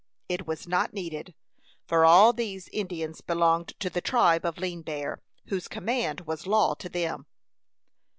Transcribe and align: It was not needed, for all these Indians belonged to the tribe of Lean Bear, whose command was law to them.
It 0.27 0.47
was 0.47 0.67
not 0.67 0.93
needed, 0.93 1.35
for 1.85 2.05
all 2.05 2.33
these 2.33 2.67
Indians 2.69 3.21
belonged 3.21 3.67
to 3.79 3.87
the 3.87 4.01
tribe 4.01 4.47
of 4.47 4.57
Lean 4.57 4.81
Bear, 4.81 5.21
whose 5.49 5.67
command 5.67 6.21
was 6.21 6.47
law 6.47 6.73
to 6.73 6.89
them. 6.89 7.27